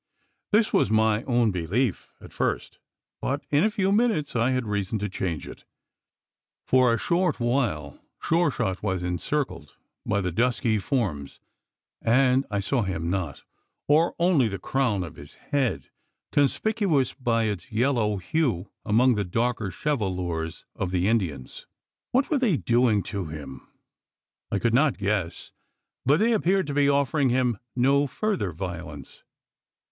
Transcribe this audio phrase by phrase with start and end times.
[0.51, 2.79] This was my own belief at first;
[3.21, 5.63] but in a few minutes I had reason to change it.
[6.65, 11.39] For a short while, Sure shot was encircled by the dusky forms,
[12.01, 13.43] and I saw him not
[13.87, 15.91] or only the crown of his head
[16.31, 21.67] conspicuous by its yellow hue among the darker chevelures of the Indians.
[22.09, 23.67] What were they doing to him?
[24.51, 25.51] I could not guess;
[26.07, 29.21] but they appeared to be offering him no further violence.